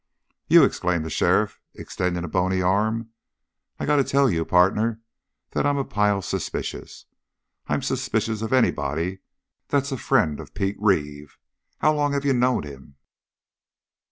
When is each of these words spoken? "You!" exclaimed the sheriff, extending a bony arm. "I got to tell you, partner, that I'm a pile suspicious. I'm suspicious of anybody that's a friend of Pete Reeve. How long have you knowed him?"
"You!" 0.47 0.63
exclaimed 0.63 1.05
the 1.05 1.11
sheriff, 1.11 1.59
extending 1.75 2.23
a 2.23 2.27
bony 2.27 2.59
arm. 2.59 3.09
"I 3.79 3.85
got 3.85 3.97
to 3.97 4.03
tell 4.03 4.31
you, 4.31 4.43
partner, 4.43 4.99
that 5.51 5.63
I'm 5.63 5.77
a 5.77 5.85
pile 5.85 6.23
suspicious. 6.23 7.05
I'm 7.67 7.83
suspicious 7.83 8.41
of 8.41 8.51
anybody 8.51 9.19
that's 9.67 9.91
a 9.91 9.97
friend 9.97 10.39
of 10.39 10.55
Pete 10.55 10.77
Reeve. 10.79 11.37
How 11.81 11.93
long 11.93 12.13
have 12.13 12.25
you 12.25 12.33
knowed 12.33 12.65
him?" 12.65 12.95